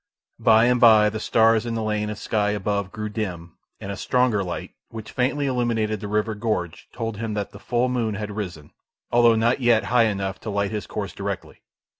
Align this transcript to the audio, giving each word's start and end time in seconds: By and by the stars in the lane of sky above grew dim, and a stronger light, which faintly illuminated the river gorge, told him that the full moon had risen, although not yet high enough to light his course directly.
By 0.39 0.65
and 0.65 0.79
by 0.81 1.09
the 1.11 1.19
stars 1.19 1.63
in 1.63 1.75
the 1.75 1.83
lane 1.83 2.09
of 2.09 2.17
sky 2.17 2.49
above 2.49 2.91
grew 2.91 3.07
dim, 3.07 3.53
and 3.79 3.91
a 3.91 3.95
stronger 3.95 4.43
light, 4.43 4.71
which 4.89 5.11
faintly 5.11 5.45
illuminated 5.45 5.99
the 5.99 6.07
river 6.07 6.33
gorge, 6.33 6.87
told 6.91 7.17
him 7.17 7.35
that 7.35 7.51
the 7.51 7.59
full 7.59 7.87
moon 7.87 8.15
had 8.15 8.31
risen, 8.35 8.71
although 9.11 9.35
not 9.35 9.61
yet 9.61 9.83
high 9.93 10.05
enough 10.05 10.39
to 10.39 10.49
light 10.49 10.71
his 10.71 10.87
course 10.87 11.13
directly. 11.13 11.61